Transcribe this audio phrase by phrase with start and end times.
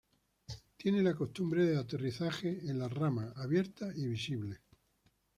[0.77, 4.59] Tiene la costumbre de aterrizaje en las ramas abiertas y visibles.